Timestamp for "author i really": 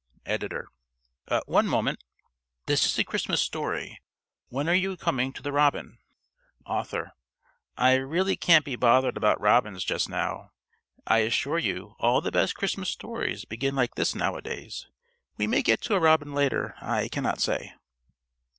6.65-8.35